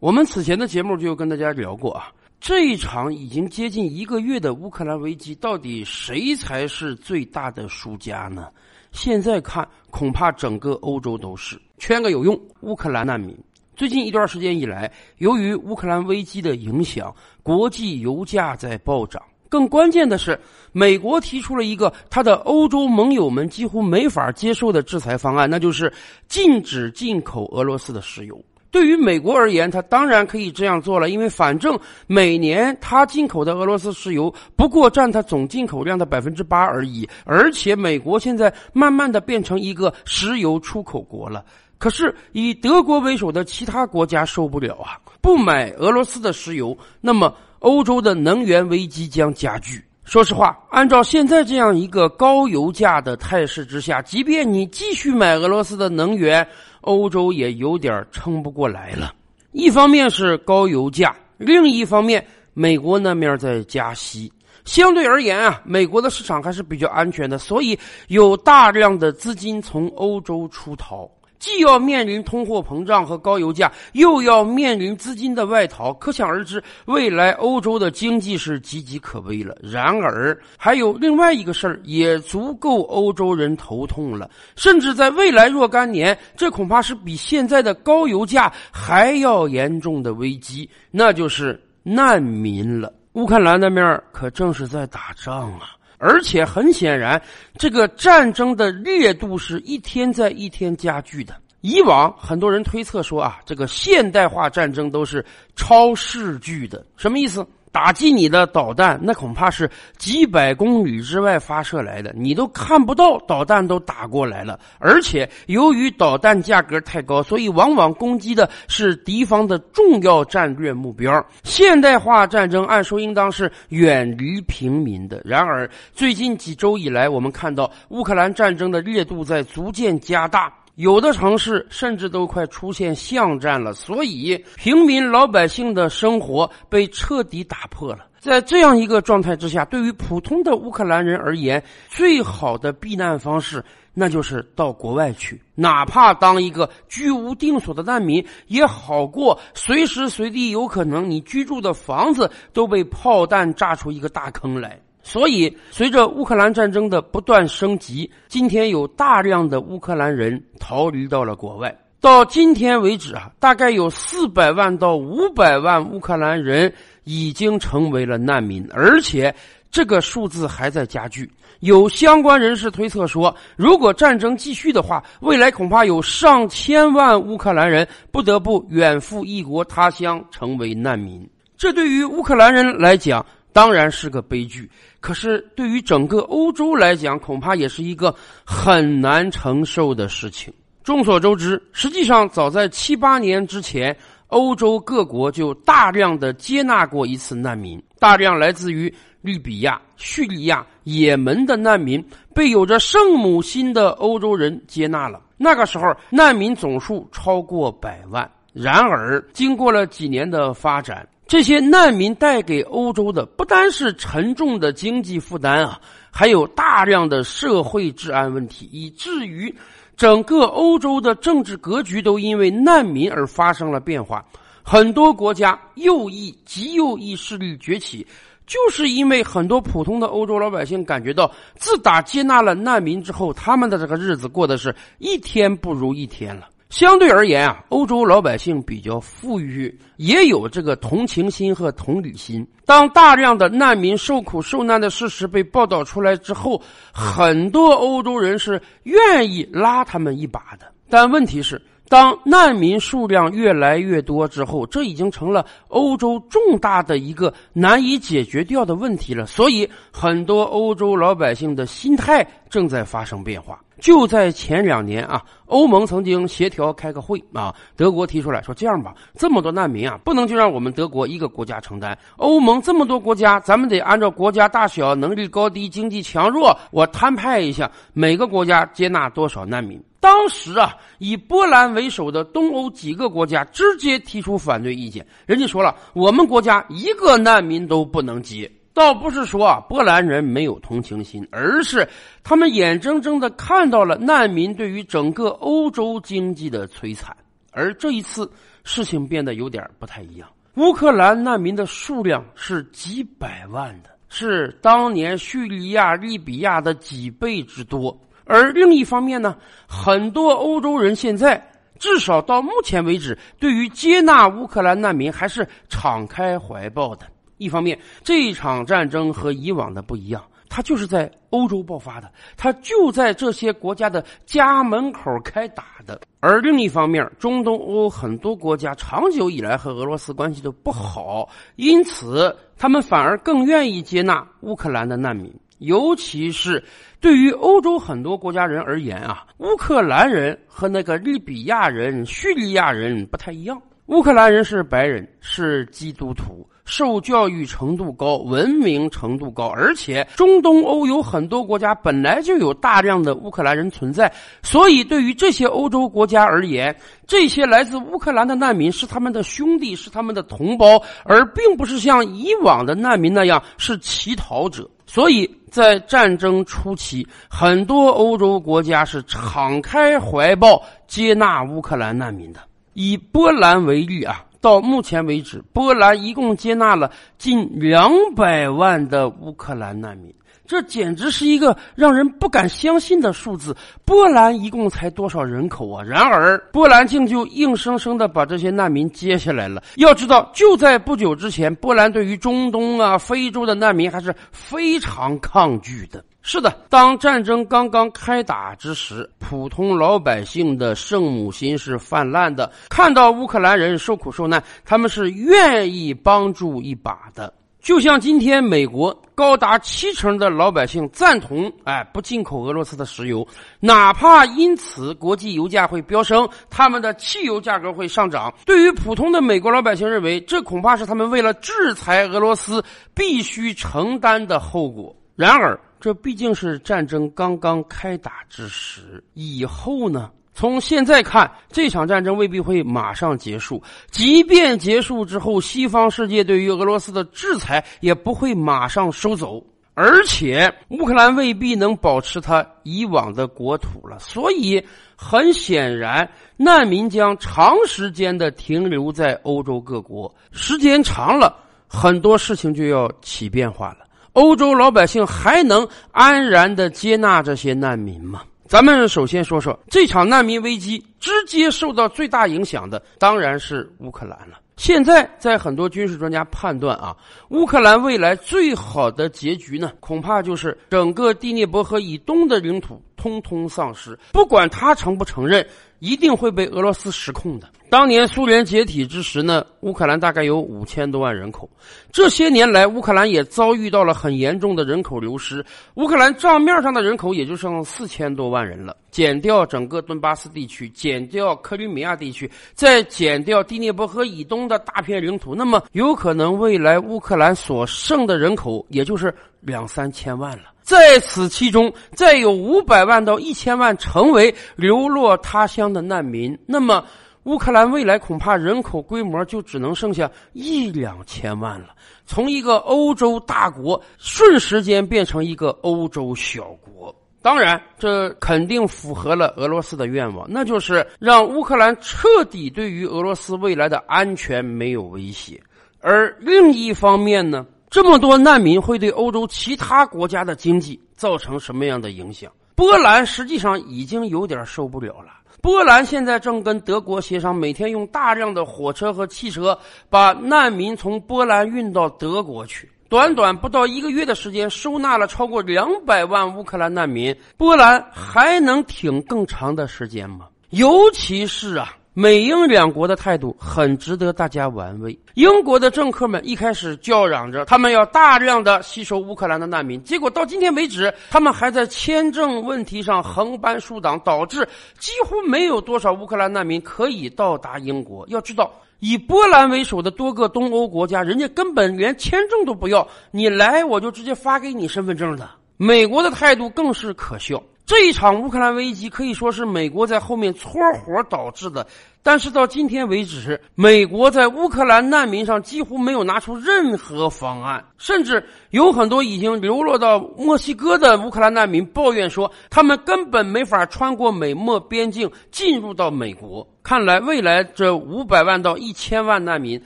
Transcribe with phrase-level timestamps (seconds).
[0.00, 8.46] 我们此前的节目就跟大家聊过啊，这一场已经接近一个月的乌克兰危机，到底谁才是最大的输家呢？
[8.92, 11.60] 现在看，恐怕整个欧洲都是。
[11.78, 13.36] 圈个有用，乌克兰难民。
[13.74, 17.12] 最近一段时间以来，由于乌克兰危机的影响，
[17.42, 19.20] 国际油价在暴涨。
[19.48, 20.38] 更关键的是，
[20.70, 25.92] 美国提出了一个他的欧洲盟友们几乎没法接受的制裁方案，那就是
[26.28, 28.40] 禁止进口俄罗斯的石油。
[28.70, 41.44] 对于美国而言，他当然可以这样做了，因为反正每年他进口的俄罗斯石油不过占他总进口量的百分之八而已，而且美国现在慢慢的变成一个石油出口国了。
[41.78, 49.82] 可是以德国为首的其他国家受不了啊，不买俄罗斯的石油，那么欧洲的能源危机将加剧。
[50.04, 56.44] 说实话，按照现在这样一个高油价的态势之下，即便你继续买俄罗斯的能源，
[56.88, 59.14] 欧洲也有点撑不过来了。
[59.52, 64.32] 一方面是高油价，另一方面美国那面在加息。
[64.64, 71.10] 相对而言啊，美国的市场还是比较安全的，所以有大量的资金从欧洲出逃。
[71.38, 79.56] 既要面临通货膨胀和高油价，又要面临资金的外逃，可想而知，未来欧洲的经济是岌岌可危了。
[79.62, 92.92] 然而，还有另外一个事儿也足够欧洲人头痛了，甚至在未来若干年，这恐怕是比现在的高油价还要严重的危机，那就是难民了。
[93.14, 95.77] 乌克兰那面可正是在打仗啊！
[95.98, 97.20] 而且很显然，
[97.58, 101.34] 这个战争的烈度是一天在一天加剧的。
[101.60, 105.24] 以往很多人推测说啊，这个现代化战争都是
[105.56, 107.44] 超视距的，什么意思？
[107.70, 114.58] 打击你的导弹，那恐怕是几百公里之外发射来的，你都看不到导弹都打过来了。
[114.78, 121.24] 而且由于导弹价格太高，所以往往攻击的是敌方的重要战略目标。
[121.42, 130.52] 现代化战争按说应当是远离平民的，然而最近几周以来，我们看到乌克兰战争的烈度在逐渐加大。
[130.78, 138.06] 有的城市甚至都快出现巷战了，所以平民老百姓的生活被彻底打破了。
[138.20, 154.80] 在这样一个状态之下，对于普通的乌克兰人而言，最好的避难方式那就是到国外去，哪怕当一个居无定所的难民，也好过随时随地有可能你居住的房子都被炮弹炸出一个大坑来。
[155.08, 161.74] 所以，随着乌克兰战争的不断升级，今天有大量的乌克兰人逃离到了国外。
[161.98, 166.70] 到今天为止啊，大概有四百万到五百万乌克兰人
[167.04, 169.34] 已经成为了难民，而且
[169.70, 171.28] 这个数字还在加剧。
[171.60, 181.26] 有相关人士推测说，如果战争继续的话，未来恐怕有上千万乌克兰人不得不远赴异国他乡，成为难民。
[181.56, 183.24] 这对于乌克兰人来讲，
[183.58, 184.70] 当然是个悲剧，
[185.00, 188.14] 可是对于整个欧洲来讲，恐怕也是一个
[188.46, 190.54] 很难承受的事情。
[190.84, 193.96] 众所周知，实际上早在七八年之前，
[194.28, 202.00] 欧洲各国就大量的接纳过一次难民，大量来自于利比亚、叙利亚、也门的难民
[202.32, 205.20] 被有着圣母心的欧洲人接纳了。
[205.36, 208.30] 那个时候，难民总数超过百万。
[208.52, 211.04] 然而，经过了几年的发展。
[211.28, 215.78] 这些难民带给欧洲的不单是沉重的经济负担啊，
[216.10, 219.54] 还有大量的社会治安问题，以至于
[219.94, 224.24] 整个欧洲的政治格局都因为难民而发生了变化。
[224.62, 228.06] 很多国家右翼、极右翼势力崛起，
[228.46, 236.48] 就是因为很多普通的欧洲老百姓感觉到，自打接纳了难民之后，他们的这个日子过得是一天不如一天了。
[236.70, 242.46] 相对而言啊，欧洲老百姓比较富裕，也有这个同情心和同理心。
[242.66, 246.60] 当大量的难民受苦受难的事实被报道出来之后，
[246.92, 250.70] 很多欧洲人是愿意拉他们一把的。
[250.90, 259.24] 但问题是，当难民数量越来越多之后，这已经成了欧洲重大的一个难以解决掉的问题了。
[259.26, 263.58] 所以，很多欧洲老百姓的心态正在发生变化。
[263.80, 271.96] 就在前两年啊，欧盟曾经协调开个会啊，德国提出来说：“这样吧，这么多难民啊，不能就让我们德国一个国家承担。
[272.16, 291.88] 欧盟这么多国家，咱们得按照国家大小、能力高低、经济强弱，我摊派一下，每个国家接纳多少难民。”当时啊，以波兰为首的东欧几个国家直接提出反对意见，人家说了：“我们国家一个难民都不能接。”倒不是说啊，波兰人没有同情心，而是
[292.22, 297.16] 他们眼睁睁的看到了难民对于整个欧洲经济的摧残。
[297.50, 298.30] 而这一次，
[298.62, 300.28] 事情变得有点不太一样。
[300.54, 307.98] 乌克兰难民的数量是几百万的，是当年叙利亚、利比亚的几倍之多。
[308.28, 309.34] 而另一方面呢，
[309.66, 311.42] 很多欧洲人现在
[311.78, 317.06] 至少到目前为止，对于接纳乌克兰难民还是敞开怀抱的。
[317.38, 326.00] 一方面，这一场战争和以往的不一样，它就是在欧洲爆发的，它就在这些国家的家门口开打的。
[326.20, 335.32] 而另一方面，中东欧很多国家长久以来和俄罗斯关系都不好，因此他们反而更愿意接纳乌克兰的难民。
[335.58, 336.62] 尤其是
[337.00, 343.60] 对于欧洲很多国家人而言啊，乌克兰人和那个利比亚人、叙利亚人不太一样。
[343.86, 354.12] 乌克兰人是白人，是基督徒，受教育程度高，文明程度高，而且中东欧有很多国家本来就有大量的乌克兰人存在，
[354.42, 356.76] 所以对于这些欧洲国家而言，
[357.06, 364.68] 这些来自乌克兰的难民是他们的兄弟，是他们的同胞，而并不是像以往的难民那样是乞讨者。
[364.88, 372.40] 所以在战争初期，很多欧洲国家是敞开怀抱接纳乌克兰难民的。
[372.72, 380.10] 以波兰为例啊，到目前为止，波兰一共接纳了近两百万的乌克兰难民。
[380.48, 383.54] 这简直是一个让人不敢相信的数字。
[383.84, 385.84] 波兰一共才多少人口啊？
[385.84, 389.62] 然而，波兰竟就硬生生的把这些难民接下来了。
[389.76, 396.02] 要知道，就在不久之前，波兰对于中东啊、非洲的难民还是非常抗拒的。
[396.22, 407.32] 是的，当战争刚刚开打之时，普通老百姓的圣母心是泛滥的，看到乌克兰人受苦受难，他们是愿意帮助一把的。
[407.60, 413.26] 就像今天，美国高达七成的老百姓赞同，哎，不进口俄罗斯的石油，
[413.58, 418.32] 哪怕因此国际油价会飙升，他们的汽油价格会上涨。
[418.46, 422.64] 对于普通的美国老百姓认为，这恐怕是他们为了制裁俄罗斯
[422.94, 424.94] 必须承担的后果。
[425.16, 430.10] 然而，这毕竟是战争刚刚开打之时，以后呢？
[430.38, 433.60] 从现在看，这场战争未必会马上结束。
[433.90, 439.44] 即便结束之后，西方世界对于俄罗斯的制裁也不会马上收走，
[439.74, 443.98] 而且乌克兰未必能保持它以往的国土了。
[443.98, 444.64] 所以，
[444.94, 450.14] 很显然，难民将长时间的停留在欧洲各国。
[450.30, 451.36] 时间长了，
[451.66, 453.78] 很多事情就要起变化了。
[454.12, 458.22] 欧洲老百姓还能安然的接纳这些难民吗？
[458.48, 464.40] 咱们首先说说这场难民危机，直接受到最大影响的当然是乌克兰了。
[464.56, 466.96] 现在，在很多军事专家判断啊，
[467.28, 473.96] 乌克兰未来最好的结局呢，恐怕就是整个第聂伯河以东的领土通通丧失。
[474.12, 475.46] 不管他承不承认，
[475.78, 477.46] 一定会被俄罗斯失控的。
[477.70, 481.48] 当年苏联解体之时呢，乌克兰大概有五千多万人口。
[481.92, 485.44] 这些年来，乌克兰也遭遇到了很严重的人口流失。
[485.74, 488.74] 乌克兰账面上的人口也就剩四千多万人了。
[488.90, 500.44] 减掉整个顿巴斯地区，减掉克里米亚地区，再减掉第聂伯河以东的大片领土，那么有可能未来乌克兰所剩的人口也就是两三千万了。
[500.62, 506.82] 在此其中，再有五百万到一千万成为流落他乡的难民，那么。
[507.28, 511.74] 乌克兰未来恐怕人口规模就只能剩下一两千万了，
[512.06, 516.94] 从一个欧洲大国瞬时间变成一个欧洲小国。
[517.20, 525.38] 当然，这肯定符合了俄罗斯的愿望，那就是让乌克兰彻底对于俄罗斯未来的安全没有威胁。
[525.80, 532.32] 而另一方面呢，这么多难民会对欧洲其他国家的经济造成什么样的影响？
[532.54, 535.17] 波兰实际上已经有点受不了了。
[535.40, 539.58] 波兰现在正跟德国协商，每天用大量的火车和汽车
[539.88, 542.68] 把难民从波兰运到德国去。
[542.88, 547.14] 短短不到一个月的时间，收纳了超过两百万乌克兰难民。
[547.36, 550.26] 波兰还能挺更长的时间吗？
[550.50, 551.76] 尤其是啊。
[552.00, 554.96] 美英两国的态度很值得大家玩味。
[555.14, 568.06] 英国的政客们一开始叫嚷着他们要大量的吸收乌克兰的难民，结果到今天为止，他们还在签证问题上横搬竖挡，导致几乎没有多少乌克兰难民可以到达英国。
[568.06, 575.34] 要知道，以波兰为首的多个东欧国家，人家根本连签证都不要，你来我就直接发给你身份证了。
[575.56, 577.42] 美国的态度更是可笑。
[577.68, 581.66] 这一场乌克兰危机可以说是美国在后面撮合导致的。
[582.02, 596.48] 但是到今天为止，美国在乌克兰难民上几乎没有拿出任何方案，甚至有很多已经流落到墨西哥的乌克兰难民抱怨说，他们根本没法穿过美墨边境进入到美国。
[596.62, 599.62] 看来，未来这五百万到一千万难民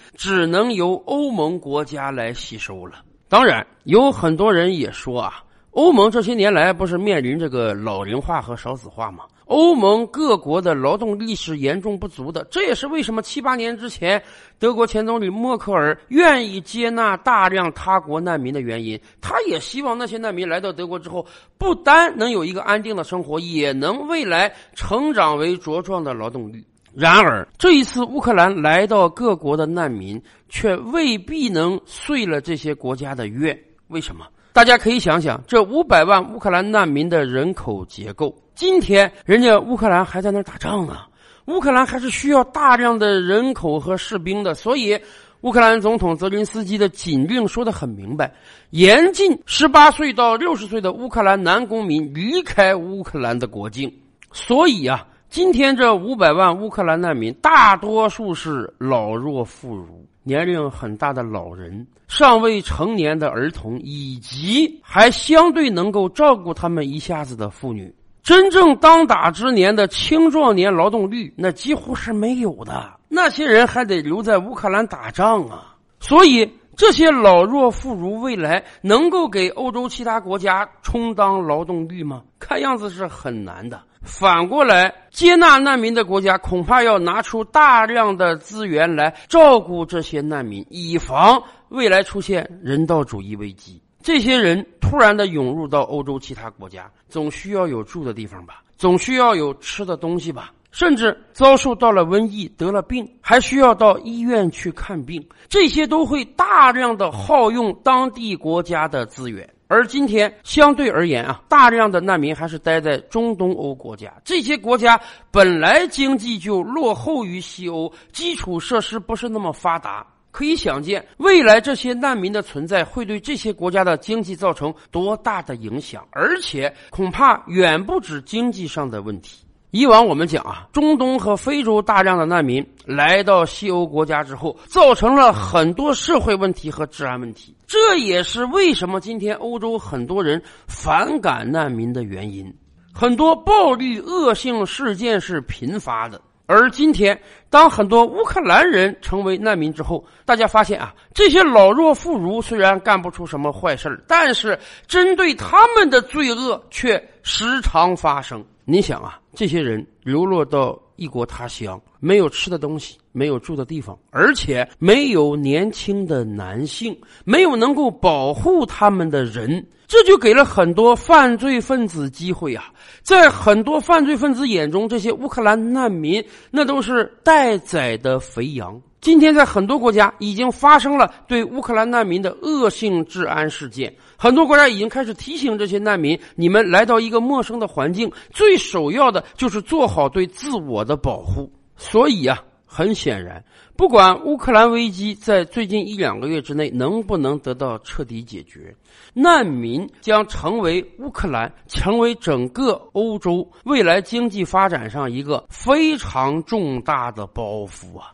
[0.16, 2.96] 只能由欧盟国家来吸收了。
[3.28, 5.34] 当然，有很多人也说啊。
[5.72, 9.24] 欧盟这些年来不是面临这个老龄化和少子化吗？
[9.46, 14.22] 欧盟各国的劳动力是严重不足的，这也是为什么七八年之前
[14.58, 19.00] 德国前总理默克尔愿意接纳大量他国难民的原因。
[19.20, 21.26] 他也希望那些难民来到德国之后，
[21.56, 26.62] 不单能有一个安定的生活，也能未来成长为茁壮的劳动力。
[26.94, 33.58] 然而，这一次乌克兰来到各国的难民，却未必能遂了这些国家的愿。
[33.88, 34.26] 为什么？
[34.52, 38.36] 大家可以想想，这五百万乌克兰难民的人口结构。
[38.54, 40.98] 今天，人家乌克兰还在那打仗呢，
[41.46, 44.54] 乌克兰还是需要大量的人口和士兵的。
[44.54, 45.00] 所以，
[45.40, 48.30] 乌克兰总统泽连斯基的禁令说得很明白，
[48.70, 53.90] 严禁十八岁到六十岁的乌克兰男公民离开乌克兰的国境。
[54.32, 59.86] 所以啊，今天这五百万乌克兰难民，大多数是老弱妇孺。
[60.22, 72.92] 年龄很大的老人、尚未成年的儿童，以及还相对能够照顾他们一下子的妇女，真正当打之年的青壮年劳动力那几乎是没有的。
[73.08, 75.76] 那些人还得留在乌克兰打仗啊！
[76.00, 76.50] 所以
[76.82, 82.24] 这些老弱妇孺未来能够给欧洲其他国家充当劳动力吗？
[82.40, 83.80] 看样子是很难的。
[84.00, 93.80] 反过来，接纳难民的国家恐怕要拿出大量的资源来照顾这些难民，以防未来出现人道主义危机。
[94.02, 109.48] 这些人突然的涌入到欧洲其他国家，总需要有住的地方吧，总需要有吃的东西吧，甚至遭受到了瘟疫，得了病，还需要到医院去看病，这些都会大量的耗用当地国家的资源。
[109.68, 114.12] 而今天相对而言啊，大量的难民还是待在中东欧国家。
[114.22, 115.00] 这些国家
[115.30, 120.06] 本来经济就落后于西欧，基础设施不是那么发达。
[120.30, 129.41] 可以想见，未来这些难民的存在会对这些国家的经济造成多大的影响，而且恐怕远不止经济上的问题。
[129.72, 137.56] 以往我们讲啊，中东和非洲大量的难民来到西欧国家之后，造成了很多社会问题和治安问题。
[137.66, 142.54] 这也是为什么今天欧洲很多人反感难民的原因。
[142.92, 146.20] 很多暴力恶性事件是频发的。
[146.44, 158.44] 而今天，当很多乌克兰人成为难民之后，大家发现啊，这些老弱妇孺虽然干不出什么坏事但是针对他们的罪恶却时常发生。
[158.64, 172.72] 你想啊，这些人流落到异国他乡，没有吃的东西，没有住的地方，而且没有年轻的男性，没有能够保护他们的人，这就给了很多犯罪分子机会啊！
[173.02, 178.80] 在很多犯罪分子眼中，这些乌克兰难民那都是待宰的肥羊。
[179.02, 183.92] 今天，在很多国家已经发生了对乌克兰难民的恶性治安事件。
[184.16, 191.52] 很多国家已经开始提醒这些难民：你们来到一个陌生的环境，最首要的就是做好对自我的保护。
[191.76, 193.44] 所以啊，很显然，
[193.76, 198.72] 不管乌克兰危机在最近一两个月之内能不能得到彻底解决，
[199.14, 208.12] 难民将成为乌克兰、成为整个欧洲未来经济发展上一个非常重大的包袱啊。